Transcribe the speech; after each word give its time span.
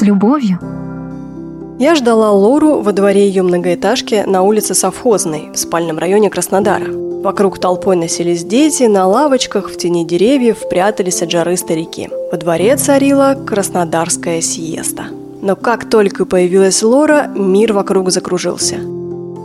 С 0.00 0.02
любовью. 0.02 0.58
Я 1.78 1.94
ждала 1.94 2.32
Лору 2.32 2.80
во 2.80 2.92
дворе 2.92 3.28
ее 3.28 3.42
многоэтажки 3.42 4.24
на 4.26 4.40
улице 4.40 4.72
Совхозной 4.72 5.50
в 5.52 5.58
спальном 5.58 5.98
районе 5.98 6.30
Краснодара. 6.30 6.86
Вокруг 6.90 7.58
толпой 7.58 7.96
носились 7.96 8.42
дети, 8.42 8.84
на 8.84 9.06
лавочках 9.06 9.68
в 9.68 9.76
тени 9.76 10.06
деревьев 10.06 10.66
прятались 10.70 11.20
от 11.20 11.30
жары 11.30 11.58
старики. 11.58 12.08
Во 12.32 12.38
дворе 12.38 12.78
царила 12.78 13.36
краснодарская 13.46 14.40
сиеста. 14.40 15.08
Но 15.42 15.54
как 15.54 15.90
только 15.90 16.24
появилась 16.24 16.82
Лора, 16.82 17.26
мир 17.36 17.74
вокруг 17.74 18.10
закружился. 18.10 18.76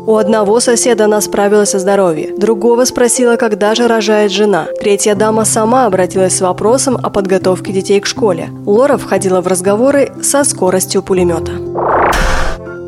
У 0.08 0.18
одного 0.18 0.60
соседа 0.60 1.06
она 1.06 1.20
справилась 1.20 1.74
о 1.74 1.80
здоровье, 1.80 2.32
другого 2.38 2.86
спросила, 2.86 3.38
когда 3.38 3.74
же 3.74 3.88
рожает 3.88 4.32
жена. 4.32 4.68
Третья 4.80 5.16
дама 5.16 5.46
сама 5.46 5.88
обратилась 5.88 6.38
с 6.38 6.42
вопросом 6.42 6.96
о 7.02 7.10
подготовке 7.10 7.72
детей 7.72 8.00
к 8.00 8.06
школе. 8.06 8.50
Лора 8.68 8.98
входила 8.98 9.42
в 9.42 9.48
разговоры 9.48 10.12
со 10.22 10.44
скоростью 10.44 11.02
пулемета. 11.02 11.54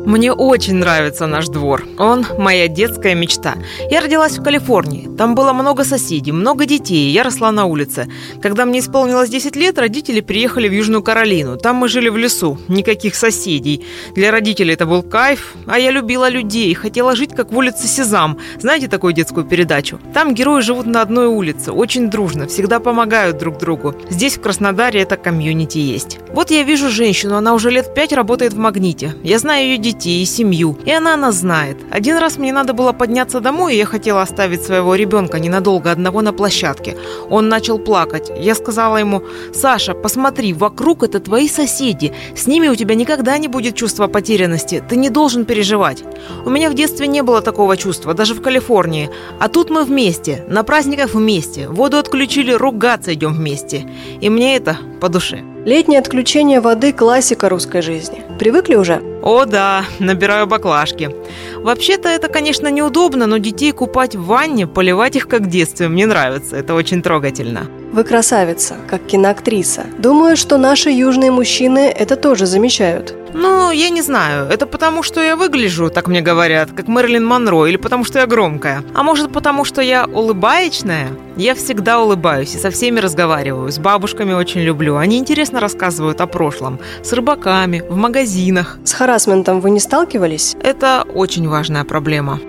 Мне 0.08 0.32
очень 0.32 0.76
нравится 0.76 1.26
наш 1.26 1.48
двор. 1.48 1.86
Он 1.98 2.24
моя 2.38 2.66
детская 2.66 3.14
мечта. 3.14 3.56
Я 3.90 4.00
родилась 4.00 4.38
в 4.38 4.42
Калифорнии. 4.42 5.06
Там 5.18 5.34
было 5.34 5.52
много 5.52 5.84
соседей, 5.84 6.32
много 6.32 6.64
детей. 6.64 7.10
Я 7.10 7.24
росла 7.24 7.52
на 7.52 7.66
улице. 7.66 8.08
Когда 8.40 8.64
мне 8.64 8.78
исполнилось 8.78 9.28
10 9.28 9.54
лет, 9.56 9.78
родители 9.78 10.22
приехали 10.22 10.66
в 10.66 10.72
Южную 10.72 11.02
Каролину. 11.02 11.58
Там 11.58 11.76
мы 11.76 11.88
жили 11.88 12.08
в 12.08 12.16
лесу. 12.16 12.56
Никаких 12.68 13.16
соседей. 13.16 13.84
Для 14.14 14.30
родителей 14.30 14.72
это 14.72 14.86
был 14.86 15.02
кайф. 15.02 15.52
А 15.66 15.78
я 15.78 15.90
любила 15.90 16.30
людей. 16.30 16.72
Хотела 16.72 17.14
жить, 17.14 17.36
как 17.36 17.52
в 17.52 17.58
улице 17.58 17.86
Сезам. 17.86 18.38
Знаете 18.58 18.88
такую 18.88 19.12
детскую 19.12 19.44
передачу? 19.44 20.00
Там 20.14 20.32
герои 20.32 20.62
живут 20.62 20.86
на 20.86 21.02
одной 21.02 21.26
улице. 21.26 21.70
Очень 21.70 22.08
дружно. 22.08 22.46
Всегда 22.46 22.80
помогают 22.80 23.36
друг 23.36 23.58
другу. 23.58 23.94
Здесь, 24.08 24.38
в 24.38 24.40
Краснодаре, 24.40 25.02
это 25.02 25.18
комьюнити 25.18 25.76
есть. 25.76 26.18
Вот 26.32 26.50
я 26.50 26.62
вижу 26.62 26.88
женщину. 26.88 27.36
Она 27.36 27.52
уже 27.52 27.70
лет 27.70 27.92
пять 27.94 28.14
работает 28.14 28.54
в 28.54 28.58
«Магните». 28.58 29.14
Я 29.22 29.38
знаю 29.38 29.66
ее 29.66 29.76
детей 29.76 29.97
детей 29.98 30.22
и 30.22 30.26
семью. 30.26 30.76
И 30.86 30.92
она 30.92 31.16
нас 31.16 31.36
знает. 31.36 31.76
Один 31.90 32.18
раз 32.18 32.38
мне 32.38 32.52
надо 32.52 32.72
было 32.72 32.92
подняться 32.92 33.40
домой, 33.40 33.74
и 33.74 33.78
я 33.78 33.86
хотела 33.86 34.22
оставить 34.22 34.62
своего 34.62 34.94
ребенка 34.94 35.40
ненадолго 35.40 35.90
одного 35.90 36.22
на 36.22 36.32
площадке. 36.32 36.96
Он 37.30 37.48
начал 37.48 37.78
плакать. 37.78 38.30
Я 38.38 38.54
сказала 38.54 38.98
ему, 38.98 39.22
Саша, 39.52 39.94
посмотри, 39.94 40.52
вокруг 40.52 41.02
это 41.02 41.20
твои 41.20 41.48
соседи. 41.48 42.12
С 42.36 42.46
ними 42.46 42.68
у 42.68 42.76
тебя 42.76 42.94
никогда 42.94 43.38
не 43.38 43.48
будет 43.48 43.74
чувства 43.74 44.06
потерянности. 44.06 44.82
Ты 44.88 44.96
не 44.96 45.10
должен 45.10 45.44
переживать. 45.44 46.04
У 46.44 46.50
меня 46.50 46.70
в 46.70 46.74
детстве 46.74 47.08
не 47.08 47.22
было 47.22 47.42
такого 47.42 47.76
чувства, 47.76 48.14
даже 48.14 48.34
в 48.34 48.40
Калифорнии. 48.40 49.10
А 49.40 49.48
тут 49.48 49.70
мы 49.70 49.84
вместе, 49.84 50.44
на 50.48 50.62
праздниках 50.62 51.14
вместе. 51.14 51.68
Воду 51.68 51.98
отключили, 51.98 52.52
ругаться 52.52 53.12
идем 53.14 53.34
вместе. 53.34 53.88
И 54.20 54.30
мне 54.30 54.56
это 54.56 54.76
по 55.00 55.08
душе. 55.08 55.42
Летнее 55.64 55.98
отключение 55.98 56.60
воды– 56.60 56.92
классика 56.94 57.48
русской 57.48 57.82
жизни. 57.82 58.22
Привыкли 58.38 58.76
уже? 58.76 59.02
О 59.22 59.44
да, 59.44 59.84
набираю 59.98 60.46
баклажки. 60.46 61.10
Вообще-то 61.56 62.08
это, 62.08 62.28
конечно, 62.28 62.68
неудобно, 62.68 63.26
но 63.26 63.38
детей 63.38 63.72
купать 63.72 64.14
в 64.14 64.24
ванне, 64.24 64.66
поливать 64.66 65.16
их 65.16 65.28
как 65.28 65.42
в 65.42 65.48
детстве 65.48 65.88
мне 65.88 66.06
нравится. 66.06 66.56
Это 66.56 66.74
очень 66.74 67.02
трогательно. 67.02 67.66
Вы 67.92 68.04
красавица, 68.04 68.76
как 68.86 69.06
киноактриса. 69.06 69.86
Думаю, 69.98 70.36
что 70.36 70.58
наши 70.58 70.90
южные 70.90 71.30
мужчины 71.30 71.88
это 71.88 72.16
тоже 72.16 72.46
замечают. 72.46 73.14
Ну, 73.34 73.70
я 73.70 73.90
не 73.90 74.02
знаю. 74.02 74.48
Это 74.48 74.66
потому, 74.66 75.02
что 75.02 75.22
я 75.22 75.36
выгляжу, 75.36 75.90
так 75.90 76.06
мне 76.06 76.20
говорят, 76.20 76.70
как 76.72 76.88
Мэрилин 76.88 77.24
Монро, 77.24 77.66
или 77.66 77.76
потому, 77.76 78.04
что 78.04 78.18
я 78.18 78.26
громкая. 78.26 78.82
А 78.94 79.02
может, 79.02 79.32
потому, 79.32 79.64
что 79.64 79.80
я 79.80 80.06
улыбаечная? 80.06 81.08
Я 81.36 81.54
всегда 81.54 82.00
улыбаюсь 82.00 82.54
и 82.54 82.58
со 82.58 82.70
всеми 82.70 83.00
разговариваю. 83.00 83.70
С 83.70 83.78
бабушками 83.78 84.32
очень 84.32 84.60
люблю. 84.60 84.96
Они 84.96 85.18
интересно 85.18 85.60
рассказывают 85.60 86.20
о 86.20 86.26
прошлом. 86.26 86.78
С 87.02 87.12
рыбаками, 87.12 87.82
в 87.88 87.96
магазинах. 87.96 88.78
С 88.84 88.92
харасментом 88.92 89.60
вы 89.60 89.70
не 89.70 89.80
сталкивались? 89.80 90.56
Это 90.62 91.04
очень 91.14 91.48
важная 91.48 91.84
проблема. 91.84 92.40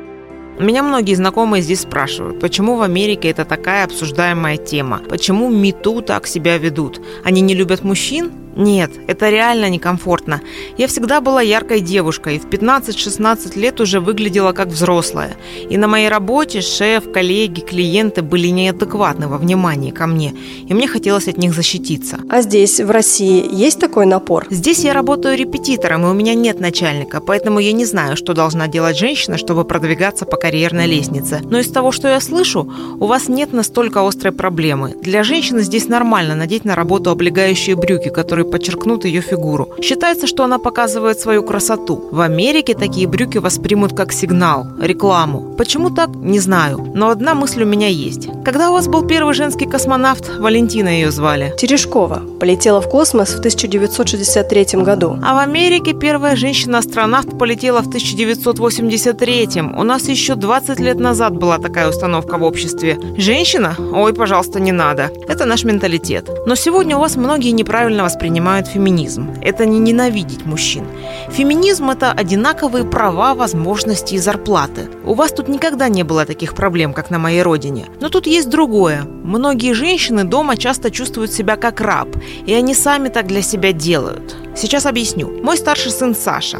Меня 0.60 0.84
многие 0.84 1.14
знакомые 1.14 1.64
здесь 1.64 1.80
спрашивают, 1.80 2.42
почему 2.42 2.76
в 2.76 2.82
Америке 2.82 3.30
это 3.30 3.46
такая 3.46 3.86
обсуждаемая 3.86 4.58
тема? 4.58 5.00
Почему 5.10 5.50
МИТУ 5.50 6.02
так 6.02 6.28
себя 6.28 6.58
ведут? 6.58 7.00
Они 7.24 7.40
не 7.40 7.56
любят 7.56 7.86
мужчин? 7.86 8.34
Нет, 8.60 8.92
это 9.08 9.30
реально 9.30 9.70
некомфортно. 9.70 10.42
Я 10.78 10.88
всегда 10.88 11.22
была 11.22 11.42
яркой 11.42 11.80
девушкой 11.80 12.36
и 12.36 12.40
в 12.40 12.48
15-16 12.48 13.58
лет 13.58 13.80
уже 13.80 14.02
выглядела 14.02 14.52
как 14.52 14.68
взрослая. 14.68 15.38
И 15.70 15.78
на 15.78 15.88
моей 15.88 16.10
работе 16.10 16.60
шеф, 16.60 17.10
коллеги, 17.10 17.62
клиенты 17.62 18.22
были 18.22 18.50
неадекватны 18.50 19.30
во 19.30 19.38
внимании 19.38 19.92
ко 19.92 20.08
мне, 20.08 20.36
и 20.68 20.74
мне 20.74 20.90
хотелось 20.90 21.30
от 21.30 21.38
них 21.38 21.54
защититься. 21.54 22.18
А 22.30 22.42
здесь, 22.42 22.82
в 22.82 22.92
России, 22.92 23.48
есть 23.50 23.80
такой 23.80 24.06
напор? 24.06 24.46
Здесь 24.50 24.84
я 24.84 24.92
работаю 24.92 25.38
репетитором, 25.38 26.06
и 26.06 26.10
у 26.10 26.14
меня 26.14 26.34
нет 26.34 26.60
начальника, 26.60 27.22
поэтому 27.22 27.60
я 27.60 27.72
не 27.72 27.86
знаю, 27.86 28.18
что 28.18 28.34
должна 28.34 28.68
делать 28.68 28.98
женщина, 28.98 29.38
чтобы 29.38 29.64
продвигаться 29.64 30.26
по 30.26 30.36
карьерной 30.36 30.86
лестнице. 30.86 31.40
Но 31.46 31.60
из 31.60 31.72
того, 31.72 31.94
что 31.94 32.10
я 32.10 32.20
слышу, 32.20 32.70
у 33.00 33.06
вас 33.06 33.30
нет 33.30 33.54
настолько 33.54 34.06
острой 34.06 34.34
проблемы. 34.34 34.98
Для 35.02 35.24
женщины 35.24 35.62
здесь 35.62 35.88
нормально 35.88 36.36
надеть 36.36 36.66
на 36.66 36.76
работу 36.76 37.10
облегающие 37.10 37.78
брюки, 37.78 38.10
которые 38.10 38.49
подчеркнут 38.50 39.06
ее 39.06 39.22
фигуру. 39.22 39.70
Считается, 39.82 40.28
что 40.28 40.44
она 40.44 40.58
показывает 40.58 41.20
свою 41.20 41.44
красоту. 41.44 42.10
В 42.12 42.22
Америке 42.22 42.74
такие 42.74 43.08
брюки 43.08 43.38
воспримут 43.38 43.96
как 43.96 44.14
сигнал, 44.14 44.66
рекламу. 44.80 45.56
Почему 45.58 45.90
так, 45.90 46.10
не 46.16 46.40
знаю. 46.40 46.92
Но 46.96 47.10
одна 47.10 47.34
мысль 47.34 47.64
у 47.64 47.66
меня 47.66 47.88
есть. 47.88 48.30
Когда 48.46 48.70
у 48.70 48.74
вас 48.74 48.88
был 48.88 49.06
первый 49.06 49.34
женский 49.34 49.66
космонавт, 49.66 50.40
Валентина 50.40 50.90
ее 50.90 51.12
звали. 51.12 51.54
Терешкова. 51.58 52.24
Полетела 52.40 52.82
в 52.82 52.90
космос 52.90 53.30
в 53.30 53.40
1963 53.40 54.84
году. 54.84 55.18
А 55.24 55.36
в 55.36 55.38
Америке 55.38 55.94
первая 55.94 56.36
женщина-астронавт 56.36 57.38
полетела 57.38 57.82
в 57.82 57.88
1983. 57.88 59.62
У 59.78 59.84
нас 59.84 60.08
еще 60.08 60.36
20 60.36 60.80
лет 60.80 61.00
назад 61.00 61.34
была 61.38 61.58
такая 61.58 61.90
установка 61.90 62.38
в 62.38 62.44
обществе. 62.44 62.98
Женщина? 63.18 63.76
Ой, 63.94 64.14
пожалуйста, 64.14 64.60
не 64.60 64.72
надо. 64.72 65.12
Это 65.28 65.46
наш 65.46 65.64
менталитет. 65.64 66.30
Но 66.46 66.56
сегодня 66.56 66.98
у 66.98 67.00
вас 67.00 67.16
многие 67.16 67.52
неправильно 67.52 68.04
воспринимают 68.04 68.29
воспринимают 68.30 68.68
феминизм. 68.68 69.34
Это 69.42 69.66
не 69.66 69.80
ненавидеть 69.80 70.46
мужчин. 70.46 70.86
Феминизм– 71.32 71.90
это 71.92 72.12
одинаковые 72.12 72.84
права, 72.84 73.34
возможности 73.34 74.16
и 74.16 74.20
зарплаты. 74.20 74.88
У 75.04 75.16
вас 75.16 75.32
тут 75.32 75.50
никогда 75.50 75.90
не 75.90 76.04
было 76.04 76.26
таких 76.26 76.54
проблем, 76.54 76.94
как 76.94 77.10
на 77.10 77.18
моей 77.18 77.42
родине. 77.42 77.86
Но 78.02 78.10
тут 78.10 78.28
есть 78.28 78.50
другое. 78.50 79.02
Многие 79.24 79.74
женщины 79.74 80.26
дома 80.26 80.58
часто 80.58 80.92
чувствуют 80.92 81.32
себя 81.32 81.56
как 81.56 81.82
раб, 81.82 82.08
и 82.48 82.54
они 82.54 82.76
сами 82.76 83.10
так 83.10 83.26
для 83.28 83.42
себя 83.42 83.72
делают. 83.72 84.36
Сейчас 84.56 84.86
объясню. 84.86 85.28
Мой 85.44 85.58
старший 85.58 85.92
сын 85.92 86.16
Саша. 86.16 86.60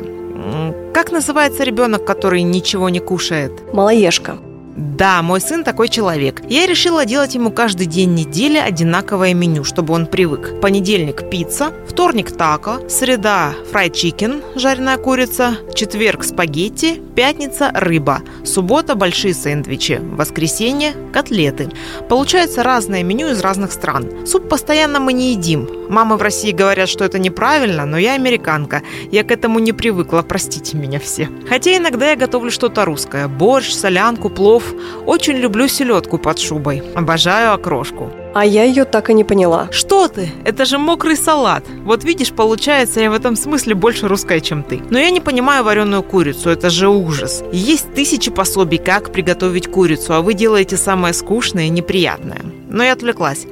Как 0.94 1.12
называется 1.12 1.64
ребенок, 1.64 2.04
который 2.04 2.42
ничего 2.42 2.90
не 2.90 3.00
кушает? 3.00 3.52
Малоежка. 3.74 4.38
Да, 4.80 5.22
мой 5.22 5.42
сын 5.42 5.66
такой 5.66 5.90
человек. 5.90 6.42
Я 6.48 6.66
решила 6.66 7.06
делать 7.06 7.36
ему 7.36 7.52
каждый 7.52 7.86
день 7.86 8.14
недели 8.14 8.58
одинаковое 8.58 9.34
меню, 9.34 9.66
чтобы 9.66 9.94
он 9.94 10.08
привык. 10.08 10.62
Понедельник– 10.62 11.30
пицца, 11.32 11.74
вторник– 11.86 12.32
тако, 12.38 12.88
среда– 12.88 13.54
fried 13.72 13.94
chicken, 13.94 14.42
жареная 14.56 14.98
курица, 14.98 15.58
четверг– 15.76 16.24
спагетти, 16.26 17.02
пятница– 17.14 17.72
рыба, 17.74 18.22
суббота– 18.46 18.96
большие 18.96 19.34
сэндвичи, 19.34 20.00
воскресенье– 20.02 20.94
котлеты. 21.14 21.70
Получается 22.08 22.64
разное 22.64 23.04
меню 23.04 23.32
из 23.32 23.42
разных 23.42 23.74
стран. 23.74 24.26
Суп 24.26 24.48
постоянно 24.48 25.02
мы 25.02 25.12
не 25.12 25.34
едим. 25.34 25.68
Мамы 25.90 26.16
в 26.18 26.22
России 26.22 26.52
говорят, 26.52 26.88
что 26.88 27.04
это 27.04 27.20
неправильно, 27.20 27.86
но 27.86 27.98
я 27.98 28.14
американка. 28.14 28.84
Я 29.12 29.24
к 29.24 29.32
этому 29.32 29.60
не 29.60 29.74
привыкла, 29.74 30.22
простите 30.22 30.78
меня 30.78 31.00
все. 31.00 31.30
Хотя 31.50 31.76
иногда 31.76 32.12
я 32.12 32.16
готовлю 32.16 32.52
что-то 32.52 32.86
русское. 32.86 33.28
Борщ, 33.28 33.74
солянку, 33.74 34.30
плов. 34.30 34.69
Очень 35.06 35.38
люблю 35.38 35.68
селедку 35.68 36.18
под 36.18 36.40
шубой. 36.40 36.84
Обожаю 36.96 37.54
окрошку. 37.54 38.12
А 38.34 38.46
я 38.46 38.64
ее 38.64 38.86
так 38.86 39.10
и 39.10 39.14
не 39.14 39.24
поняла. 39.24 39.68
Что 39.72 40.08
ты? 40.08 40.30
Это 40.46 40.66
же 40.66 40.78
мокрый 40.78 41.18
салат. 41.18 41.64
Вот 41.84 42.04
видишь, 42.04 42.32
получается, 42.32 43.00
я 43.00 43.10
в 43.10 43.16
этом 43.16 43.36
смысле 43.36 43.74
больше 43.74 44.08
русская, 44.08 44.40
чем 44.40 44.62
ты. 44.62 44.82
Но 44.90 45.00
я 45.00 45.10
не 45.10 45.20
понимаю 45.20 45.64
вареную 45.64 46.04
курицу, 46.04 46.50
это 46.50 46.70
же 46.70 46.90
ужас. 46.90 47.44
Есть 47.52 47.94
тысячи 47.96 48.30
пособий, 48.30 48.78
как 48.78 49.12
приготовить 49.12 49.68
курицу, 49.68 50.14
а 50.14 50.22
вы 50.22 50.36
делаете 50.36 50.78
самое 50.78 51.14
скучное 51.14 51.66
и 51.66 51.70
неприятное. 51.70 52.42
Но 52.70 52.84
я 52.84 52.94
отвлеклась. 52.94 53.48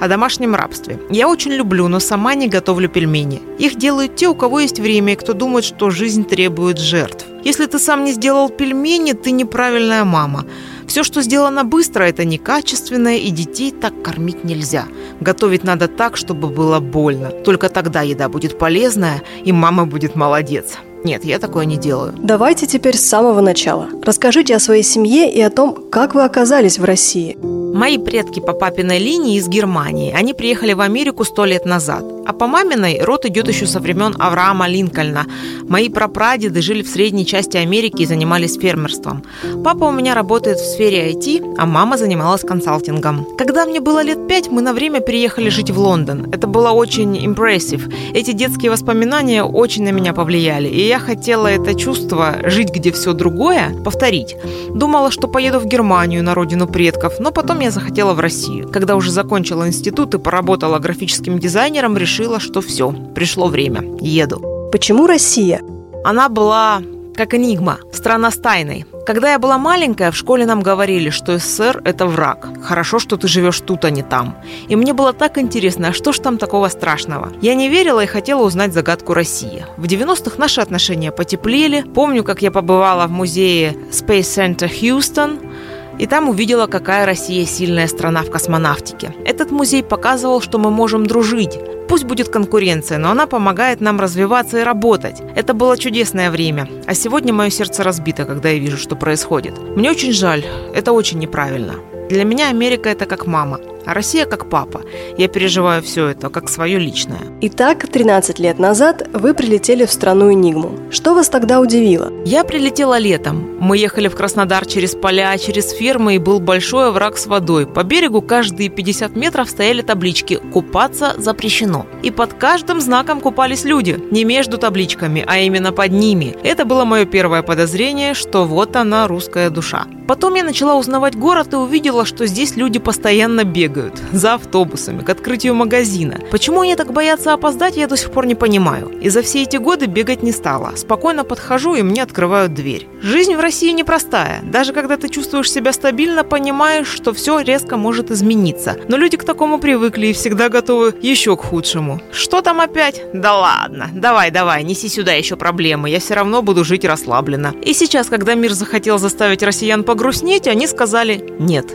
О 0.00 0.08
домашнем 0.08 0.54
рабстве. 0.54 0.98
Я 1.10 1.28
очень 1.28 1.52
люблю, 1.52 1.88
но 1.88 2.00
сама 2.00 2.34
не 2.34 2.48
готовлю 2.48 2.88
пельмени. 2.88 3.42
Их 3.58 3.76
делают 3.76 4.16
те, 4.16 4.28
у 4.28 4.34
кого 4.34 4.60
есть 4.60 4.80
время 4.80 5.12
и 5.12 5.16
кто 5.16 5.34
думает, 5.34 5.64
что 5.66 5.90
жизнь 5.90 6.24
требует 6.24 6.78
жертв. 6.78 7.26
Если 7.44 7.66
ты 7.66 7.78
сам 7.78 8.04
не 8.04 8.12
сделал 8.12 8.48
пельмени, 8.50 9.12
ты 9.12 9.32
неправильная 9.32 10.04
мама. 10.04 10.44
Все, 10.86 11.02
что 11.02 11.22
сделано 11.22 11.64
быстро, 11.64 12.04
это 12.04 12.24
некачественное, 12.24 13.16
и 13.16 13.30
детей 13.30 13.72
так 13.72 14.02
кормить 14.02 14.44
нельзя. 14.44 14.86
Готовить 15.20 15.64
надо 15.64 15.88
так, 15.88 16.16
чтобы 16.16 16.48
было 16.48 16.80
больно. 16.80 17.30
Только 17.30 17.68
тогда 17.68 18.02
еда 18.02 18.28
будет 18.28 18.58
полезная, 18.58 19.22
и 19.44 19.52
мама 19.52 19.86
будет 19.86 20.16
молодец. 20.16 20.78
Нет, 21.04 21.24
я 21.24 21.38
такое 21.38 21.64
не 21.64 21.76
делаю. 21.76 22.14
Давайте 22.16 22.66
теперь 22.66 22.96
с 22.96 23.08
самого 23.08 23.40
начала. 23.40 23.88
Расскажите 24.02 24.54
о 24.54 24.60
своей 24.60 24.82
семье 24.82 25.32
и 25.32 25.40
о 25.40 25.50
том, 25.50 25.76
как 25.90 26.14
вы 26.14 26.24
оказались 26.24 26.78
в 26.78 26.84
России. 26.84 27.36
Мои 27.74 27.98
предки 27.98 28.38
по 28.38 28.52
папиной 28.52 28.98
линии 28.98 29.36
из 29.36 29.48
Германии. 29.48 30.12
Они 30.12 30.34
приехали 30.34 30.74
в 30.74 30.80
Америку 30.80 31.24
сто 31.24 31.46
лет 31.46 31.64
назад. 31.64 32.04
А 32.24 32.32
по 32.32 32.46
маминой 32.46 33.00
род 33.02 33.24
идет 33.24 33.48
еще 33.48 33.66
со 33.66 33.80
времен 33.80 34.14
Авраама 34.18 34.68
Линкольна. 34.68 35.26
Мои 35.68 35.88
прапрадеды 35.88 36.60
жили 36.60 36.82
в 36.82 36.88
средней 36.88 37.26
части 37.26 37.56
Америки 37.56 38.02
и 38.02 38.06
занимались 38.06 38.56
фермерством. 38.56 39.24
Папа 39.64 39.84
у 39.84 39.90
меня 39.90 40.14
работает 40.14 40.58
в 40.58 40.64
сфере 40.64 41.12
IT, 41.12 41.56
а 41.58 41.66
мама 41.66 41.96
занималась 41.96 42.42
консалтингом. 42.42 43.26
Когда 43.38 43.64
мне 43.64 43.80
было 43.80 44.02
лет 44.02 44.28
пять, 44.28 44.50
мы 44.50 44.60
на 44.60 44.72
время 44.72 45.00
переехали 45.00 45.48
жить 45.48 45.70
в 45.70 45.78
Лондон. 45.78 46.32
Это 46.32 46.46
было 46.46 46.70
очень 46.70 47.26
импрессив. 47.26 47.88
Эти 48.14 48.32
детские 48.32 48.70
воспоминания 48.70 49.42
очень 49.42 49.82
на 49.82 49.90
меня 49.90 50.12
повлияли. 50.12 50.68
И 50.68 50.91
я 50.92 50.98
хотела 50.98 51.46
это 51.46 51.74
чувство, 51.74 52.36
жить 52.44 52.68
где 52.68 52.92
все 52.92 53.14
другое, 53.14 53.74
повторить. 53.82 54.36
Думала, 54.74 55.10
что 55.10 55.26
поеду 55.26 55.58
в 55.58 55.64
Германию 55.64 56.22
на 56.22 56.34
родину 56.34 56.66
предков, 56.66 57.18
но 57.18 57.32
потом 57.32 57.60
я 57.60 57.70
захотела 57.70 58.12
в 58.12 58.20
Россию. 58.20 58.68
Когда 58.68 58.94
уже 58.94 59.10
закончила 59.10 59.66
институт 59.66 60.12
и 60.14 60.18
поработала 60.18 60.78
графическим 60.78 61.38
дизайнером, 61.38 61.96
решила, 61.96 62.40
что 62.40 62.60
все, 62.60 62.92
пришло 63.14 63.46
время, 63.46 63.80
еду. 64.02 64.68
Почему 64.70 65.06
Россия? 65.06 65.62
Она 66.04 66.28
была 66.28 66.82
как 67.16 67.34
энигма, 67.34 67.78
страна 67.92 68.30
с 68.30 68.36
тайной. 68.36 68.86
Когда 69.06 69.32
я 69.32 69.38
была 69.38 69.58
маленькая, 69.58 70.10
в 70.10 70.16
школе 70.16 70.46
нам 70.46 70.62
говорили, 70.62 71.10
что 71.10 71.38
СССР– 71.38 71.82
это 71.84 72.06
враг. 72.06 72.48
Хорошо, 72.62 72.98
что 72.98 73.16
ты 73.16 73.26
живешь 73.26 73.60
тут, 73.60 73.84
а 73.84 73.90
не 73.90 74.02
там. 74.02 74.36
И 74.68 74.76
мне 74.76 74.92
было 74.92 75.12
так 75.12 75.38
интересно, 75.38 75.88
а 75.88 75.92
что 75.92 76.12
ж 76.12 76.20
там 76.20 76.38
такого 76.38 76.68
страшного? 76.68 77.32
Я 77.40 77.54
не 77.54 77.68
верила 77.68 78.02
и 78.02 78.06
хотела 78.06 78.42
узнать 78.42 78.72
загадку 78.72 79.12
России. 79.12 79.66
В 79.76 79.84
90-х 79.84 80.36
наши 80.38 80.60
отношения 80.60 81.10
потеплели. 81.10 81.82
Помню, 81.82 82.22
как 82.22 82.42
я 82.42 82.50
побывала 82.50 83.06
в 83.06 83.10
музее 83.10 83.76
Space 83.90 84.20
Center 84.20 84.70
Houston, 84.70 85.51
и 85.98 86.06
там 86.06 86.28
увидела, 86.28 86.66
какая 86.66 87.06
Россия 87.06 87.46
сильная 87.46 87.86
страна 87.86 88.22
в 88.22 88.30
космонавтике. 88.30 89.14
Этот 89.24 89.50
музей 89.50 89.82
показывал, 89.82 90.40
что 90.40 90.58
мы 90.58 90.70
можем 90.70 91.06
дружить. 91.06 91.58
Пусть 91.88 92.04
будет 92.04 92.28
конкуренция, 92.28 92.98
но 92.98 93.10
она 93.10 93.26
помогает 93.26 93.80
нам 93.80 94.00
развиваться 94.00 94.60
и 94.60 94.64
работать. 94.64 95.22
Это 95.36 95.52
было 95.52 95.76
чудесное 95.76 96.30
время. 96.30 96.68
А 96.86 96.94
сегодня 96.94 97.32
мое 97.32 97.50
сердце 97.50 97.82
разбито, 97.82 98.24
когда 98.24 98.48
я 98.48 98.58
вижу, 98.58 98.78
что 98.78 98.96
происходит. 98.96 99.58
Мне 99.76 99.90
очень 99.90 100.12
жаль. 100.12 100.44
Это 100.74 100.92
очень 100.92 101.18
неправильно. 101.18 101.74
Для 102.08 102.24
меня 102.24 102.48
Америка– 102.48 102.88
это 102.90 103.06
как 103.06 103.26
мама– 103.26 103.60
а 103.86 103.94
Россия 103.94 104.26
как 104.26 104.48
папа. 104.48 104.82
Я 105.16 105.28
переживаю 105.28 105.82
все 105.82 106.08
это 106.08 106.28
как 106.28 106.48
свое 106.48 106.78
личное. 106.78 107.20
Итак, 107.40 107.86
13 107.88 108.38
лет 108.38 108.58
назад 108.58 109.08
вы 109.12 109.34
прилетели 109.34 109.84
в 109.84 109.92
страну 109.92 110.32
Энигму. 110.32 110.78
Что 110.90 111.14
вас 111.14 111.28
тогда 111.28 111.60
удивило? 111.60 112.12
Я 112.24 112.44
прилетела 112.44 112.98
летом. 112.98 113.56
Мы 113.60 113.78
ехали 113.78 114.08
в 114.08 114.16
Краснодар 114.16 114.66
через 114.66 114.94
поля, 114.94 115.36
через 115.38 115.70
фермы, 115.70 116.16
и 116.16 116.18
был 116.18 116.40
большой 116.40 116.88
овраг 116.88 117.16
с 117.16 117.26
водой. 117.26 117.66
По 117.66 117.82
берегу 117.82 118.22
каждые 118.22 118.68
50 118.68 119.16
метров 119.16 119.50
стояли 119.50 119.82
таблички 119.82 120.38
«Купаться 120.52 121.14
запрещено». 121.18 121.86
И 122.02 122.10
под 122.10 122.34
каждым 122.34 122.80
знаком 122.80 123.20
купались 123.20 123.64
люди. 123.64 123.98
Не 124.10 124.24
между 124.24 124.58
табличками, 124.58 125.24
а 125.26 125.38
именно 125.38 125.72
под 125.72 125.92
ними. 125.92 126.36
Это 126.44 126.64
было 126.64 126.84
мое 126.84 127.04
первое 127.04 127.42
подозрение, 127.42 128.14
что 128.14 128.44
вот 128.44 128.76
она, 128.76 129.08
русская 129.08 129.50
душа. 129.50 129.86
Потом 130.06 130.34
я 130.34 130.44
начала 130.44 130.76
узнавать 130.76 131.16
город 131.16 131.52
и 131.52 131.56
увидела, 131.56 132.04
что 132.04 132.26
здесь 132.26 132.56
люди 132.56 132.78
постоянно 132.78 133.44
бегают 133.44 133.71
бегают 133.72 134.00
за 134.12 134.34
автобусами 134.34 135.02
к 135.02 135.08
открытию 135.08 135.54
магазина. 135.54 136.20
Почему 136.30 136.60
они 136.60 136.76
так 136.76 136.92
боятся 136.92 137.32
опоздать, 137.32 137.76
я 137.76 137.86
до 137.86 137.96
сих 137.96 138.10
пор 138.10 138.26
не 138.26 138.34
понимаю. 138.34 138.88
И 139.00 139.08
за 139.08 139.22
все 139.22 139.42
эти 139.42 139.56
годы 139.56 139.86
бегать 139.86 140.22
не 140.22 140.32
стала. 140.32 140.72
Спокойно 140.76 141.24
подхожу, 141.24 141.74
и 141.74 141.82
мне 141.82 142.02
открывают 142.02 142.52
дверь. 142.52 142.86
Жизнь 143.00 143.34
в 143.34 143.40
России 143.40 143.70
непростая. 143.70 144.40
Даже 144.42 144.72
когда 144.72 144.96
ты 144.96 145.08
чувствуешь 145.08 145.50
себя 145.50 145.72
стабильно, 145.72 146.22
понимаешь, 146.22 146.86
что 146.86 147.14
все 147.14 147.40
резко 147.40 147.76
может 147.76 148.10
измениться. 148.10 148.76
Но 148.88 148.96
люди 148.96 149.16
к 149.16 149.24
такому 149.24 149.58
привыкли 149.58 150.08
и 150.08 150.12
всегда 150.12 150.48
готовы 150.50 150.94
еще 151.00 151.36
к 151.36 151.40
худшему. 151.40 152.00
Что 152.12 152.42
там 152.42 152.60
опять? 152.60 153.02
Да 153.14 153.34
ладно. 153.38 153.88
Давай, 153.94 154.30
давай, 154.30 154.62
неси 154.64 154.88
сюда 154.88 155.12
еще 155.12 155.36
проблемы. 155.36 155.88
Я 155.88 155.98
все 155.98 156.14
равно 156.14 156.42
буду 156.42 156.64
жить 156.64 156.84
расслабленно. 156.84 157.54
И 157.64 157.72
сейчас, 157.72 158.08
когда 158.08 158.34
мир 158.34 158.52
захотел 158.52 158.98
заставить 158.98 159.42
россиян 159.42 159.82
погрустнеть, 159.82 160.46
они 160.46 160.66
сказали 160.66 161.24
«нет». 161.38 161.66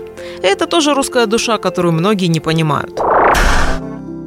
Это 0.41 0.67
тоже 0.67 0.93
русская 0.93 1.25
душа, 1.25 1.57
которую 1.87 1.93
многие 1.93 2.29
не 2.29 2.39
понимают. 2.39 3.01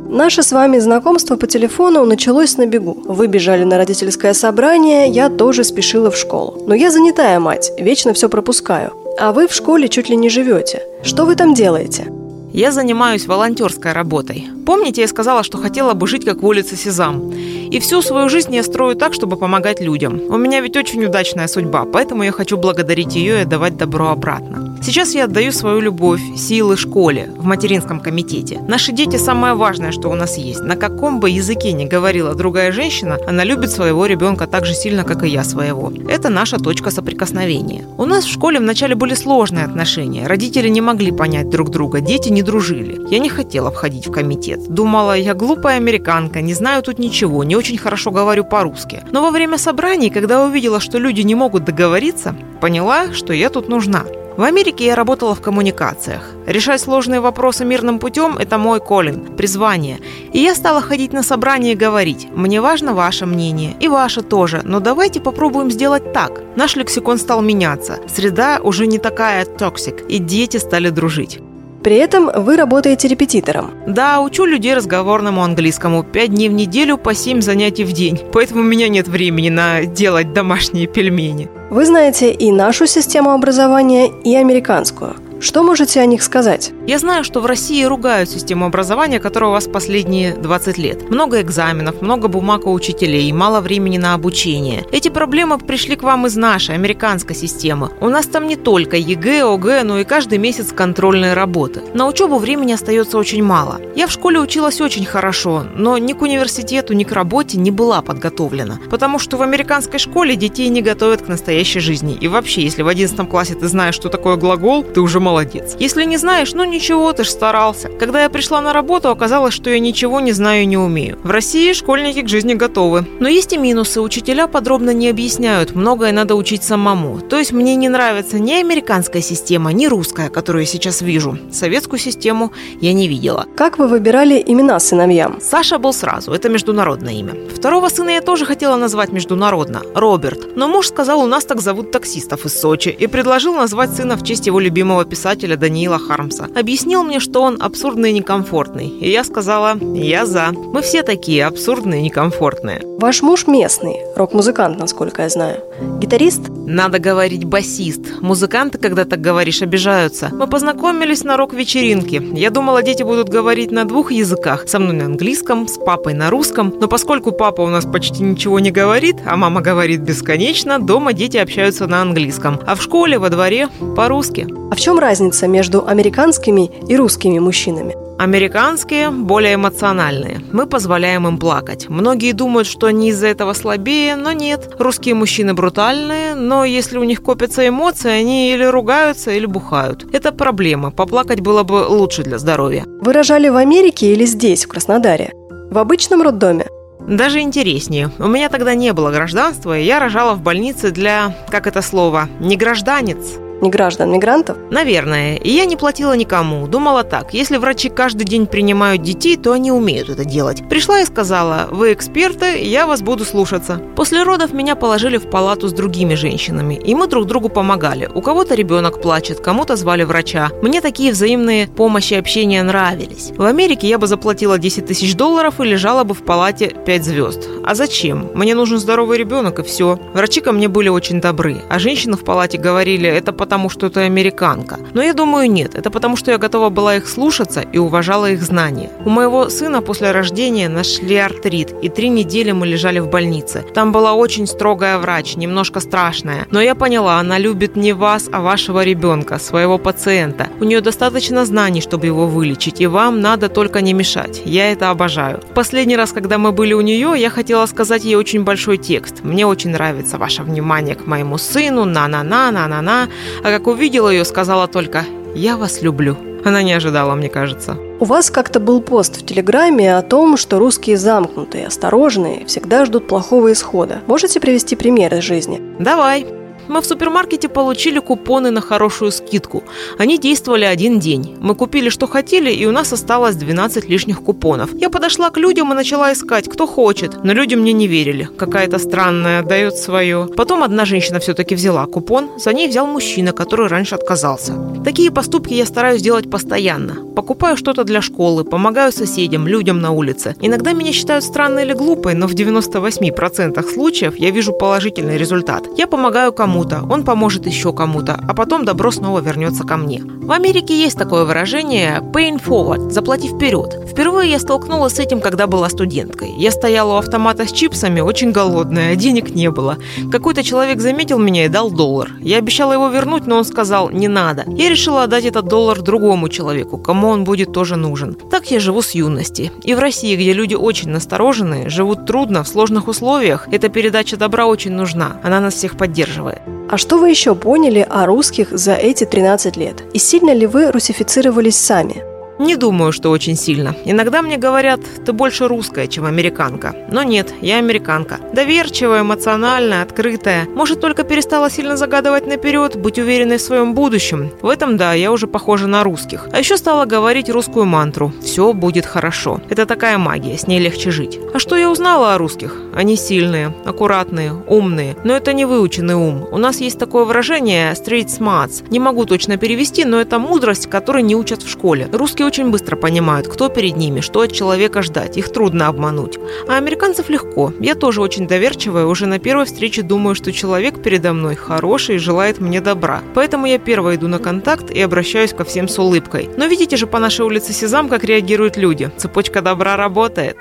Наше 0.08 0.42
с 0.42 0.52
вами 0.52 0.80
знакомство 0.80 1.36
по 1.36 1.46
телефону 1.46 2.04
началось 2.04 2.58
на 2.58 2.66
бегу. 2.66 2.96
Вы 3.08 3.28
бежали 3.28 3.64
на 3.64 3.76
родительское 3.76 4.34
собрание, 4.34 5.08
я 5.08 5.28
тоже 5.28 5.64
спешила 5.64 6.10
в 6.10 6.16
школу. 6.16 6.54
Но 6.66 6.74
я 6.74 6.90
занятая 6.90 7.38
мать, 7.38 7.72
вечно 7.78 8.12
все 8.12 8.28
пропускаю. 8.28 8.90
А 9.18 9.32
вы 9.32 9.46
в 9.46 9.52
школе 9.52 9.88
чуть 9.88 10.10
ли 10.10 10.16
не 10.16 10.30
живете. 10.30 10.82
Что 11.02 11.26
вы 11.26 11.36
там 11.36 11.54
делаете? 11.54 12.06
Я 12.52 12.72
занимаюсь 12.72 13.26
волонтерской 13.26 13.92
работой. 13.92 14.48
Помните, 14.66 15.02
я 15.02 15.08
сказала, 15.08 15.42
что 15.42 15.58
хотела 15.58 15.94
бы 15.94 16.06
жить 16.06 16.24
как 16.24 16.42
в 16.42 16.46
улице 16.46 16.76
Сезам? 16.76 17.32
И 17.72 17.78
всю 17.78 18.02
свою 18.02 18.28
жизнь 18.28 18.54
я 18.54 18.62
строю 18.62 18.96
так, 18.96 19.14
чтобы 19.14 19.36
помогать 19.36 19.80
людям. 19.80 20.20
У 20.28 20.36
меня 20.36 20.60
ведь 20.60 20.76
очень 20.76 21.04
удачная 21.04 21.48
судьба, 21.48 21.84
поэтому 21.84 22.24
я 22.24 22.32
хочу 22.32 22.56
благодарить 22.56 23.16
ее 23.16 23.34
и 23.34 23.42
отдавать 23.42 23.76
добро 23.76 24.08
обратно. 24.08 24.59
Сейчас 24.82 25.14
я 25.14 25.24
отдаю 25.24 25.52
свою 25.52 25.80
любовь, 25.80 26.22
силы 26.36 26.74
школе, 26.78 27.30
в 27.36 27.44
материнском 27.44 28.00
комитете. 28.00 28.60
Наши 28.66 28.92
дети– 28.92 29.16
самое 29.18 29.52
важное, 29.52 29.92
что 29.92 30.08
у 30.08 30.14
нас 30.14 30.38
есть. 30.38 30.62
На 30.62 30.74
каком 30.74 31.20
бы 31.20 31.28
языке 31.28 31.72
ни 31.72 31.84
говорила 31.84 32.34
другая 32.34 32.72
женщина, 32.72 33.18
она 33.26 33.44
любит 33.44 33.70
своего 33.70 34.06
ребенка 34.06 34.46
так 34.46 34.64
же 34.64 34.72
сильно, 34.72 35.04
как 35.04 35.22
и 35.22 35.28
я 35.28 35.44
своего. 35.44 35.92
Это 36.08 36.30
наша 36.30 36.56
точка 36.56 36.90
соприкосновения. 36.90 37.84
У 37.98 38.06
нас 38.06 38.24
в 38.24 38.32
школе 38.32 38.58
вначале 38.58 38.94
были 38.94 39.12
сложные 39.12 39.66
отношения. 39.66 40.26
Родители 40.26 40.68
не 40.70 40.80
могли 40.80 41.12
понять 41.12 41.50
друг 41.50 41.68
друга, 41.68 42.00
дети 42.00 42.30
не 42.30 42.42
дружили. 42.42 42.98
Я 43.10 43.18
не 43.18 43.28
хотела 43.28 43.70
входить 43.70 44.06
в 44.06 44.10
комитет. 44.10 44.66
Думала, 44.66 45.14
я 45.14 45.34
глупая 45.34 45.76
американка, 45.76 46.40
не 46.40 46.54
знаю 46.54 46.82
тут 46.82 46.98
ничего, 46.98 47.44
не 47.44 47.54
очень 47.54 47.76
хорошо 47.76 48.10
говорю 48.10 48.44
по-русски. 48.44 49.02
Но 49.12 49.22
во 49.22 49.30
время 49.30 49.58
собраний, 49.58 50.08
когда 50.08 50.42
увидела, 50.42 50.80
что 50.80 50.96
люди 50.98 51.20
не 51.20 51.34
могут 51.34 51.64
договориться, 51.64 52.34
поняла, 52.62 53.12
что 53.12 53.34
я 53.34 53.50
тут 53.50 53.68
нужна. 53.68 54.04
В 54.36 54.42
Америке 54.42 54.86
я 54.86 54.94
работала 54.94 55.34
в 55.34 55.40
коммуникациях. 55.40 56.22
Решать 56.46 56.80
сложные 56.80 57.20
вопросы 57.20 57.64
мирным 57.64 57.98
путем– 57.98 58.36
это 58.38 58.58
мой 58.58 58.80
calling, 58.80 59.36
призвание. 59.36 59.98
И 60.32 60.38
я 60.38 60.54
стала 60.54 60.80
ходить 60.80 61.12
на 61.12 61.22
собрания 61.22 61.72
и 61.72 61.76
говорить, 61.76 62.28
мне 62.32 62.60
важно 62.60 62.94
ваше 62.94 63.26
мнение, 63.26 63.76
и 63.80 63.88
ваше 63.88 64.22
тоже, 64.22 64.62
но 64.64 64.80
давайте 64.80 65.20
попробуем 65.20 65.70
сделать 65.70 66.12
так. 66.12 66.40
Наш 66.56 66.76
лексикон 66.76 67.18
стал 67.18 67.42
меняться, 67.42 67.98
среда 68.08 68.60
уже 68.62 68.86
не 68.86 68.98
такая 68.98 69.44
toxic, 69.44 70.02
и 70.08 70.18
дети 70.18 70.58
стали 70.58 70.90
дружить. 70.90 71.40
При 71.82 71.96
этом 71.96 72.30
вы 72.34 72.56
работаете 72.56 73.08
репетитором. 73.08 73.72
Да, 73.86 74.20
учу 74.20 74.44
людей 74.44 74.74
разговорному 74.74 75.42
английскому. 75.42 76.02
Пять 76.02 76.30
дней 76.30 76.48
в 76.48 76.52
неделю 76.52 76.98
по 76.98 77.14
семь 77.14 77.40
занятий 77.40 77.84
в 77.84 77.92
день. 77.92 78.20
Поэтому 78.32 78.60
у 78.60 78.64
меня 78.64 78.88
нет 78.88 79.08
времени 79.08 79.48
на 79.48 79.84
делать 79.84 80.32
домашние 80.32 80.86
пельмени. 80.86 81.48
Вы 81.70 81.86
знаете 81.86 82.32
и 82.32 82.52
нашу 82.52 82.86
систему 82.86 83.30
образования, 83.30 84.10
и 84.24 84.34
американскую– 84.34 85.16
что 85.40 85.62
можете 85.62 86.00
о 86.00 86.06
них 86.06 86.22
сказать? 86.22 86.72
Я 86.86 86.98
знаю, 86.98 87.24
что 87.24 87.40
в 87.40 87.46
России 87.46 87.82
ругают 87.84 88.28
систему 88.28 88.66
образования, 88.66 89.20
которая 89.20 89.50
у 89.50 89.52
вас 89.52 89.66
последние 89.66 90.34
20 90.34 90.76
лет. 90.76 91.08
Много 91.08 91.40
экзаменов, 91.40 92.02
много 92.02 92.28
бумаг 92.28 92.66
у 92.66 92.72
учителей, 92.72 93.32
мало 93.32 93.60
времени 93.60 93.96
на 93.96 94.14
обучение. 94.14 94.84
Эти 94.92 95.08
проблемы 95.08 95.58
пришли 95.58 95.96
к 95.96 96.02
вам 96.02 96.26
из 96.26 96.36
нашей, 96.36 96.74
американской 96.74 97.34
системы. 97.34 97.90
У 98.00 98.08
нас 98.08 98.26
там 98.26 98.46
не 98.46 98.56
только 98.56 98.96
ЕГЭ, 98.96 99.44
ОГЭ, 99.44 99.82
но 99.84 99.98
и 99.98 100.04
каждый 100.04 100.38
месяц 100.38 100.72
контрольные 100.72 101.32
работы. 101.32 101.82
На 101.94 102.06
учебу 102.06 102.38
времени 102.38 102.72
остается 102.72 103.16
очень 103.16 103.42
мало. 103.42 103.80
Я 103.96 104.08
в 104.08 104.12
школе 104.12 104.40
училась 104.40 104.80
очень 104.80 105.06
хорошо, 105.06 105.64
но 105.74 105.96
ни 105.96 106.12
к 106.12 106.22
университету, 106.22 106.92
ни 106.92 107.04
к 107.04 107.12
работе 107.12 107.56
не 107.56 107.70
была 107.70 108.02
подготовлена. 108.02 108.78
Потому 108.90 109.18
что 109.18 109.36
в 109.36 109.42
американской 109.42 109.98
школе 109.98 110.36
детей 110.36 110.68
не 110.68 110.82
готовят 110.82 111.22
к 111.22 111.28
настоящей 111.28 111.80
жизни. 111.80 112.14
И 112.20 112.28
вообще, 112.28 112.62
если 112.62 112.82
в 112.82 112.88
11 112.88 113.28
классе 113.28 113.54
ты 113.54 113.68
знаешь, 113.68 113.94
что 113.94 114.08
такое 114.08 114.36
глагол, 114.36 114.82
ты 114.82 115.00
уже 115.00 115.20
молодец. 115.30 115.76
Если 115.78 116.04
не 116.04 116.16
знаешь, 116.16 116.54
ну 116.54 116.64
ничего, 116.64 117.12
ты 117.12 117.22
ж 117.22 117.28
старался. 117.28 117.88
Когда 117.88 118.22
я 118.22 118.28
пришла 118.28 118.60
на 118.60 118.72
работу, 118.72 119.10
оказалось, 119.10 119.54
что 119.54 119.70
я 119.70 119.78
ничего 119.78 120.20
не 120.20 120.32
знаю 120.32 120.62
и 120.62 120.66
не 120.66 120.76
умею. 120.76 121.18
В 121.22 121.30
России 121.30 121.72
школьники 121.72 122.22
к 122.22 122.28
жизни 122.28 122.54
готовы. 122.54 123.06
Но 123.20 123.28
есть 123.28 123.52
и 123.52 123.58
минусы. 123.58 124.00
Учителя 124.00 124.48
подробно 124.48 124.90
не 124.90 125.08
объясняют. 125.08 125.76
Многое 125.76 126.12
надо 126.12 126.34
учить 126.34 126.64
самому. 126.64 127.20
То 127.20 127.38
есть 127.38 127.52
мне 127.52 127.76
не 127.76 127.88
нравится 127.88 128.40
ни 128.40 128.52
американская 128.52 129.22
система, 129.22 129.72
ни 129.72 129.86
русская, 129.86 130.30
которую 130.30 130.62
я 130.62 130.66
сейчас 130.66 131.00
вижу. 131.00 131.38
Советскую 131.52 132.00
систему 132.00 132.50
я 132.80 132.92
не 132.92 133.06
видела. 133.06 133.46
Как 133.56 133.78
вы 133.78 133.86
выбирали 133.86 134.42
имена 134.44 134.80
сыновьям? 134.80 135.38
Саша 135.40 135.78
был 135.78 135.92
сразу. 135.92 136.32
Это 136.32 136.48
международное 136.48 137.14
имя. 137.14 137.34
Второго 137.54 137.88
сына 137.88 138.10
я 138.10 138.20
тоже 138.20 138.46
хотела 138.46 138.76
назвать 138.76 139.12
международно. 139.12 139.82
Роберт. 139.94 140.56
Но 140.56 140.66
муж 140.66 140.88
сказал, 140.88 141.20
у 141.20 141.26
нас 141.26 141.44
так 141.44 141.60
зовут 141.60 141.92
таксистов 141.92 142.46
из 142.46 142.60
Сочи. 142.60 142.88
И 142.88 143.06
предложил 143.06 143.54
назвать 143.54 143.94
сына 143.94 144.16
в 144.16 144.24
честь 144.24 144.48
его 144.48 144.58
любимого 144.58 145.04
писателя 145.04 145.19
писателя 145.20 145.58
Даниила 145.58 145.98
Хармса. 145.98 146.48
Объяснил 146.56 147.02
мне, 147.02 147.20
что 147.20 147.42
он 147.42 147.58
абсурдный 147.60 148.08
и 148.08 148.14
некомфортный. 148.14 148.88
И 148.88 149.10
я 149.10 149.22
сказала, 149.22 149.76
я 149.94 150.24
за. 150.24 150.50
Мы 150.52 150.80
все 150.80 151.02
такие 151.02 151.44
абсурдные 151.44 152.00
и 152.00 152.04
некомфортные. 152.04 152.89
Ваш 153.00 153.22
муж 153.22 153.46
местный, 153.46 153.96
рок-музыкант, 154.14 154.78
насколько 154.78 155.22
я 155.22 155.30
знаю. 155.30 155.62
Гитарист? 156.00 156.50
Надо 156.50 156.98
говорить 156.98 157.44
басист. 157.44 158.20
Музыканты, 158.20 158.76
когда 158.76 159.06
так 159.06 159.22
говоришь, 159.22 159.62
обижаются. 159.62 160.28
Мы 160.30 160.46
познакомились 160.46 161.24
на 161.24 161.38
рок-вечеринке. 161.38 162.22
Я 162.34 162.50
думала, 162.50 162.82
дети 162.82 163.02
будут 163.02 163.30
говорить 163.30 163.70
на 163.70 163.86
двух 163.86 164.12
языках. 164.12 164.68
Со 164.68 164.78
мной 164.78 164.92
на 164.92 165.06
английском, 165.06 165.66
с 165.66 165.78
папой 165.78 166.12
на 166.12 166.28
русском. 166.28 166.74
Но 166.78 166.88
поскольку 166.88 167.32
папа 167.32 167.62
у 167.62 167.68
нас 167.68 167.86
почти 167.86 168.22
ничего 168.22 168.60
не 168.60 168.70
говорит, 168.70 169.16
а 169.24 169.34
мама 169.38 169.62
говорит 169.62 170.00
бесконечно, 170.00 170.78
дома 170.78 171.14
дети 171.14 171.38
общаются 171.38 171.86
на 171.86 172.02
английском. 172.02 172.60
А 172.66 172.74
в 172.74 172.82
школе, 172.82 173.18
во 173.18 173.30
дворе 173.30 173.70
по-русски. 173.96 174.46
А 174.70 174.74
в 174.74 174.78
чем 174.78 174.98
разница 174.98 175.48
между 175.48 175.86
американскими 175.86 176.70
и 176.86 176.96
русскими 176.96 177.38
мужчинами? 177.38 178.09
Американские 178.20 179.08
более 179.08 179.54
эмоциональные. 179.54 180.42
Мы 180.52 180.66
позволяем 180.66 181.26
им 181.26 181.38
плакать. 181.38 181.88
Многие 181.88 182.32
думают, 182.32 182.68
что 182.68 182.86
они 182.86 183.08
из-за 183.08 183.28
этого 183.28 183.54
слабее, 183.54 184.14
но 184.14 184.32
нет. 184.32 184.74
Русские 184.78 185.14
мужчины 185.14 185.54
брутальные, 185.54 186.34
но 186.34 186.66
если 186.66 186.98
у 186.98 187.04
них 187.04 187.22
копятся 187.22 187.66
эмоции, 187.66 188.10
они 188.10 188.52
или 188.52 188.64
ругаются, 188.64 189.30
или 189.30 189.46
бухают. 189.46 190.06
Это 190.12 190.32
проблема. 190.32 190.90
Поплакать 190.90 191.40
было 191.40 191.62
бы 191.62 191.86
лучше 191.88 192.22
для 192.22 192.36
здоровья. 192.36 192.84
Вы 193.00 193.14
рожали 193.14 193.48
в 193.48 193.56
Америке 193.56 194.12
или 194.12 194.26
здесь, 194.26 194.66
в 194.66 194.68
Краснодаре? 194.68 195.32
В 195.70 195.78
обычном 195.78 196.20
роддоме? 196.20 196.66
Даже 197.00 197.40
интереснее. 197.40 198.10
У 198.18 198.28
меня 198.28 198.50
тогда 198.50 198.74
не 198.74 198.92
было 198.92 199.10
гражданства, 199.10 199.78
и 199.78 199.84
я 199.84 199.98
рожала 199.98 200.34
в 200.34 200.42
больнице 200.42 200.90
для, 200.90 201.34
как 201.48 201.66
это 201.66 201.80
слово, 201.80 202.28
не 202.38 202.58
гражданец 202.58 203.38
не 203.60 203.70
граждан 203.70 204.10
мигрантов? 204.12 204.56
Наверное. 204.70 205.36
И 205.36 205.50
я 205.50 205.64
не 205.64 205.76
платила 205.76 206.16
никому. 206.16 206.66
Думала 206.66 207.04
так, 207.04 207.34
если 207.34 207.56
врачи 207.56 207.88
каждый 207.88 208.24
день 208.24 208.46
принимают 208.46 209.02
детей, 209.02 209.36
то 209.36 209.52
они 209.52 209.70
умеют 209.70 210.08
это 210.08 210.24
делать. 210.24 210.68
Пришла 210.68 211.00
и 211.00 211.04
сказала, 211.04 211.68
вы 211.70 211.92
эксперты, 211.92 212.62
я 212.62 212.86
вас 212.86 213.02
буду 213.02 213.24
слушаться. 213.24 213.80
После 213.96 214.22
родов 214.22 214.52
меня 214.52 214.76
положили 214.76 215.18
в 215.18 215.28
палату 215.28 215.68
с 215.68 215.72
другими 215.72 216.14
женщинами, 216.14 216.74
и 216.74 216.94
мы 216.94 217.06
друг 217.06 217.26
другу 217.26 217.48
помогали. 217.48 218.08
У 218.14 218.22
кого-то 218.22 218.54
ребенок 218.54 219.02
плачет, 219.02 219.40
кому-то 219.40 219.76
звали 219.76 220.04
врача. 220.04 220.50
Мне 220.62 220.80
такие 220.80 221.12
взаимные 221.12 221.68
помощи 221.68 222.14
и 222.14 222.16
общения 222.16 222.62
нравились. 222.62 223.32
В 223.36 223.42
Америке 223.42 223.88
я 223.88 223.98
бы 223.98 224.06
заплатила 224.06 224.58
10 224.58 224.86
тысяч 224.86 225.14
долларов 225.14 225.60
и 225.60 225.64
лежала 225.64 226.04
бы 226.04 226.14
в 226.14 226.24
палате 226.24 226.68
5 226.86 227.04
звезд. 227.04 227.48
А 227.64 227.74
зачем? 227.74 228.30
Мне 228.34 228.54
нужен 228.54 228.78
здоровый 228.78 229.18
ребенок 229.18 229.58
и 229.58 229.62
все. 229.62 229.98
Врачи 230.14 230.40
ко 230.40 230.52
мне 230.52 230.68
были 230.68 230.88
очень 230.88 231.20
добры, 231.20 231.58
а 231.68 231.78
женщины 231.78 232.16
в 232.16 232.24
палате 232.24 232.58
говорили, 232.58 233.08
это 233.08 233.32
потому 233.32 233.49
потому, 233.50 233.68
что 233.68 233.86
это 233.86 234.02
американка. 234.02 234.78
Но 234.94 235.02
я 235.02 235.12
думаю, 235.12 235.50
нет. 235.50 235.74
Это 235.74 235.90
потому, 235.90 236.16
что 236.16 236.30
я 236.30 236.38
готова 236.38 236.70
была 236.70 236.96
их 236.96 237.08
слушаться 237.08 237.60
и 237.60 237.78
уважала 237.78 238.30
их 238.30 238.42
знания. 238.42 238.90
У 239.04 239.10
моего 239.10 239.50
сына 239.50 239.82
после 239.82 240.12
рождения 240.12 240.68
нашли 240.68 241.16
артрит, 241.16 241.74
и 241.82 241.88
три 241.88 242.10
недели 242.10 242.52
мы 242.52 242.68
лежали 242.68 243.00
в 243.00 243.08
больнице. 243.08 243.64
Там 243.74 243.90
была 243.90 244.12
очень 244.12 244.46
строгая 244.46 244.98
врач, 244.98 245.36
немножко 245.36 245.80
страшная. 245.80 246.46
Но 246.52 246.60
я 246.60 246.76
поняла, 246.76 247.18
она 247.18 247.38
любит 247.38 247.74
не 247.76 247.92
вас, 247.92 248.28
а 248.32 248.40
вашего 248.40 248.84
ребенка, 248.84 249.40
своего 249.40 249.78
пациента. 249.78 250.46
У 250.60 250.64
нее 250.64 250.80
достаточно 250.80 251.44
знаний, 251.44 251.80
чтобы 251.80 252.06
его 252.06 252.28
вылечить, 252.28 252.80
и 252.80 252.86
вам 252.86 253.20
надо 253.20 253.48
только 253.48 253.80
не 253.80 253.94
мешать. 253.94 254.42
Я 254.44 254.70
это 254.70 254.90
обожаю. 254.90 255.40
Последний 255.54 255.96
раз, 255.96 256.12
когда 256.12 256.38
мы 256.38 256.52
были 256.52 256.74
у 256.74 256.82
нее, 256.82 257.14
я 257.16 257.30
хотела 257.30 257.66
сказать 257.66 258.04
ей 258.04 258.14
очень 258.14 258.44
большой 258.44 258.78
текст. 258.78 259.24
Мне 259.24 259.44
очень 259.44 259.70
нравится 259.70 260.18
ваше 260.18 260.44
внимание 260.44 260.94
к 260.94 261.06
моему 261.06 261.36
сыну, 261.36 261.84
на-на-на, 261.84 262.52
на-на-на. 262.52 263.08
А 263.42 263.50
как 263.50 263.66
увидела 263.66 264.08
ее, 264.08 264.24
сказала 264.24 264.68
только 264.68 265.04
«Я 265.34 265.56
вас 265.56 265.82
люблю». 265.82 266.16
Она 266.44 266.62
не 266.62 266.72
ожидала, 266.72 267.14
мне 267.14 267.28
кажется. 267.28 267.76
У 268.00 268.04
вас 268.04 268.30
как-то 268.30 268.60
был 268.60 268.80
пост 268.80 269.20
в 269.20 269.26
Телеграме 269.26 269.96
о 269.96 270.02
том, 270.02 270.36
что 270.38 270.58
русские 270.58 270.96
замкнутые, 270.96 271.66
осторожные, 271.66 272.46
всегда 272.46 272.86
ждут 272.86 273.06
плохого 273.06 273.52
исхода. 273.52 274.00
Можете 274.06 274.40
привести 274.40 274.74
пример 274.74 275.14
из 275.14 275.22
жизни? 275.22 275.60
Давай. 275.78 276.39
Мы 276.70 276.80
в 276.82 276.86
супермаркете 276.86 277.48
получили 277.48 277.98
купоны 277.98 278.52
на 278.52 278.60
хорошую 278.60 279.10
скидку. 279.10 279.64
Они 279.98 280.18
действовали 280.18 280.64
один 280.64 281.00
день. 281.00 281.36
Мы 281.40 281.56
купили, 281.56 281.88
что 281.88 282.06
хотели, 282.06 282.52
и 282.52 282.64
у 282.64 282.70
нас 282.70 282.92
осталось 282.92 283.34
12 283.34 283.88
лишних 283.88 284.22
купонов. 284.22 284.70
Я 284.74 284.88
подошла 284.88 285.30
к 285.30 285.36
людям 285.36 285.72
и 285.72 285.74
начала 285.74 286.12
искать, 286.12 286.48
кто 286.48 286.68
хочет. 286.68 287.24
Но 287.24 287.32
люди 287.32 287.56
мне 287.56 287.72
не 287.72 287.88
верили. 287.88 288.28
Какая-то 288.38 288.78
странная, 288.78 289.42
дает 289.42 289.78
свое. 289.78 290.28
Потом 290.36 290.62
одна 290.62 290.84
женщина 290.84 291.18
все-таки 291.18 291.56
взяла 291.56 291.86
купон. 291.86 292.30
За 292.38 292.52
ней 292.52 292.68
взял 292.68 292.86
мужчина, 292.86 293.32
который 293.32 293.66
раньше 293.66 293.96
отказался. 293.96 294.54
Такие 294.84 295.10
поступки 295.10 295.54
я 295.54 295.66
стараюсь 295.66 296.02
делать 296.02 296.30
постоянно. 296.30 296.94
Покупаю 297.16 297.56
что-то 297.56 297.82
для 297.82 298.00
школы, 298.00 298.44
помогаю 298.44 298.92
соседям, 298.92 299.48
людям 299.48 299.80
на 299.80 299.90
улице. 299.90 300.36
Иногда 300.40 300.72
меня 300.72 300.92
считают 300.92 301.24
странной 301.24 301.64
или 301.64 301.72
глупой, 301.72 302.14
но 302.14 302.28
в 302.28 302.34
98% 302.34 303.74
случаев 303.74 304.14
я 304.16 304.30
вижу 304.30 304.52
положительный 304.52 305.18
результат. 305.18 305.64
Я 305.76 305.88
помогаю 305.88 306.32
кому 306.32 306.59
кому-то, 306.60 306.92
он 306.92 307.04
поможет 307.04 307.46
еще 307.46 307.72
кому-то, 307.72 308.20
а 308.28 308.34
потом 308.34 308.64
добро 308.64 308.90
снова 308.90 309.20
вернется 309.20 309.64
ко 309.64 309.76
мне. 309.76 310.02
В 310.02 310.32
Америке 310.32 310.78
есть 310.78 310.98
такое 310.98 311.24
выражение 311.24 312.00
«paying 312.12 312.40
forward»– 312.42 312.90
«заплати 312.90 313.28
вперед». 313.28 313.76
Впервые 313.90 314.30
я 314.30 314.38
столкнулась 314.38 314.94
с 314.94 314.98
этим, 314.98 315.20
когда 315.20 315.46
была 315.46 315.68
студенткой. 315.68 316.30
Я 316.36 316.50
стояла 316.50 316.94
у 316.94 316.96
автомата 316.98 317.46
с 317.46 317.52
чипсами, 317.52 318.00
очень 318.00 318.30
голодная, 318.30 318.92
а 318.92 318.96
денег 318.96 319.30
не 319.30 319.50
было. 319.50 319.78
Какой-то 320.12 320.42
человек 320.42 320.80
заметил 320.80 321.18
меня 321.18 321.46
и 321.46 321.48
дал 321.48 321.70
доллар. 321.70 322.12
Я 322.20 322.38
обещала 322.38 322.74
его 322.74 322.88
вернуть, 322.88 323.26
но 323.26 323.38
он 323.38 323.44
сказал 323.44 323.90
«не 323.90 324.08
надо». 324.08 324.44
Я 324.46 324.68
решила 324.68 325.04
отдать 325.04 325.24
этот 325.24 325.46
доллар 325.46 325.80
другому 325.80 326.28
человеку, 326.28 326.78
кому 326.78 327.08
он 327.08 327.24
будет 327.24 327.52
тоже 327.52 327.76
нужен. 327.76 328.16
Так 328.30 328.50
я 328.50 328.60
живу 328.60 328.82
с 328.82 328.92
юности. 328.92 329.50
И 329.64 329.74
в 329.74 329.78
России, 329.78 330.14
где 330.14 330.32
люди 330.32 330.54
очень 330.54 330.90
настороженные, 330.90 331.68
живут 331.68 332.06
трудно, 332.06 332.44
в 332.44 332.48
сложных 332.48 332.86
условиях, 332.86 333.48
эта 333.50 333.68
передача 333.68 334.16
добра 334.16 334.46
очень 334.46 334.72
нужна. 334.72 335.16
Она 335.24 335.40
нас 335.40 335.54
всех 335.54 335.76
поддерживает. 335.76 336.40
А 336.70 336.76
что 336.76 336.98
вы 336.98 337.10
еще 337.10 337.34
поняли 337.34 337.84
о 337.90 338.06
русских 338.06 338.56
за 338.56 338.74
эти 338.74 339.02
13 339.02 339.56
лет? 339.56 339.82
И 339.92 339.98
сильно 339.98 340.32
ли 340.32 340.46
вы 340.46 340.70
русифицировались 340.70 341.56
сами? 341.56 342.04
Не 342.40 342.56
думаю, 342.56 342.90
что 342.90 343.10
очень 343.10 343.36
сильно. 343.36 343.76
Иногда 343.84 344.22
мне 344.22 344.38
говорят, 344.38 344.80
ты 345.04 345.12
больше 345.12 345.46
русская, 345.46 345.86
чем 345.86 346.06
американка. 346.06 346.74
Но 346.90 347.02
нет, 347.02 347.34
я 347.42 347.58
американка. 347.58 348.18
Доверчивая, 348.32 349.02
эмоциональная, 349.02 349.82
открытая. 349.82 350.46
Может, 350.46 350.80
только 350.80 351.04
перестала 351.04 351.50
сильно 351.50 351.76
загадывать 351.76 352.26
наперед, 352.26 352.76
быть 352.76 352.98
уверенной 352.98 353.36
в 353.36 353.42
своем 353.42 353.74
будущем. 353.74 354.30
В 354.40 354.48
этом, 354.48 354.78
да, 354.78 354.94
я 354.94 355.12
уже 355.12 355.26
похожа 355.26 355.66
на 355.66 355.84
русских. 355.84 356.28
А 356.32 356.38
еще 356.38 356.56
стала 356.56 356.86
говорить 356.86 357.28
русскую 357.28 357.66
мантру 357.66 358.10
«Все 358.22 358.54
будет 358.54 358.86
хорошо». 358.86 359.42
Это 359.50 359.66
такая 359.66 359.98
магия, 359.98 360.38
с 360.38 360.46
ней 360.46 360.60
легче 360.60 360.90
жить. 360.90 361.20
А 361.34 361.38
что 361.38 361.56
я 361.56 361.70
узнала 361.70 362.14
о 362.14 362.18
русских? 362.18 362.56
Они 362.74 362.96
сильные, 362.96 363.54
аккуратные, 363.66 364.32
умные. 364.48 364.96
Но 365.04 365.14
это 365.14 365.34
не 365.34 365.44
выученный 365.44 365.94
ум. 365.94 366.26
У 366.32 366.38
нас 366.38 366.62
есть 366.62 366.78
такое 366.78 367.04
выражение 367.04 367.72
«street 367.74 368.06
smarts». 368.06 368.64
Не 368.70 368.78
могу 368.78 369.04
точно 369.04 369.36
перевести, 369.36 369.84
но 369.84 370.00
это 370.00 370.18
мудрость, 370.18 370.70
которой 370.70 371.02
не 371.02 371.14
учат 371.14 371.42
в 371.42 371.50
школе. 371.50 371.86
Русские 371.92 372.29
очень 372.30 372.50
быстро 372.50 372.76
понимают, 372.76 373.26
кто 373.26 373.48
перед 373.48 373.76
ними, 373.76 374.00
что 374.00 374.20
от 374.20 374.30
человека 374.30 374.82
ждать. 374.82 375.16
Их 375.16 375.32
трудно 375.32 375.66
обмануть. 375.66 376.16
А 376.46 376.58
американцев 376.58 377.08
легко. 377.10 377.52
Я 377.58 377.74
тоже 377.74 378.00
очень 378.00 378.28
доверчивая. 378.28 378.84
Уже 378.84 379.06
на 379.06 379.18
первой 379.18 379.46
встрече 379.46 379.82
думаю, 379.82 380.14
что 380.14 380.32
человек 380.32 380.80
передо 380.80 381.12
мной 381.12 381.34
хороший 381.34 381.96
и 381.96 381.98
желает 381.98 382.38
мне 382.38 382.60
добра. 382.60 383.02
Поэтому 383.14 383.46
я 383.46 383.58
первая 383.58 383.96
иду 383.96 384.06
на 384.06 384.20
контакт 384.20 384.70
и 384.70 384.80
обращаюсь 384.80 385.32
ко 385.32 385.42
всем 385.42 385.66
с 385.66 385.76
улыбкой. 385.76 386.30
Но 386.36 386.46
видите 386.46 386.76
же 386.76 386.86
по 386.86 387.00
нашей 387.00 387.26
улице 387.26 387.52
Сезам, 387.52 387.88
как 387.88 388.04
реагируют 388.04 388.56
люди. 388.56 388.92
Цепочка 388.96 389.42
добра 389.42 389.76
работает. 389.76 390.36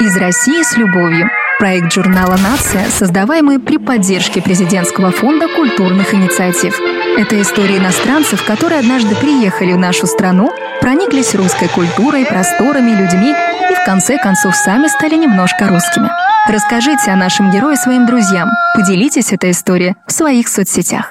Из 0.00 0.16
России 0.16 0.64
с 0.64 0.76
любовью. 0.76 1.30
Проект 1.60 1.92
журнала 1.92 2.36
«Нация», 2.38 2.86
создаваемый 2.88 3.60
при 3.60 3.76
поддержке 3.78 4.42
Президентского 4.42 5.12
фонда 5.12 5.46
культурных 5.46 6.12
инициатив. 6.12 6.74
Это 7.18 7.40
истории 7.40 7.78
иностранцев, 7.78 8.44
которые 8.44 8.80
однажды 8.80 9.14
приехали 9.14 9.72
в 9.72 9.78
нашу 9.78 10.06
страну, 10.06 10.50
прониклись 10.80 11.34
русской 11.34 11.68
культурой, 11.68 12.24
просторами, 12.24 12.90
людьми 12.90 13.30
и 13.70 13.74
в 13.74 13.84
конце 13.84 14.18
концов 14.18 14.54
сами 14.56 14.86
стали 14.88 15.16
немножко 15.16 15.68
русскими. 15.68 16.10
Расскажите 16.48 17.10
о 17.10 17.16
нашем 17.16 17.50
герое 17.50 17.76
своим 17.76 18.06
друзьям, 18.06 18.48
поделитесь 18.74 19.32
этой 19.32 19.50
историей 19.50 19.94
в 20.06 20.12
своих 20.12 20.48
соцсетях. 20.48 21.06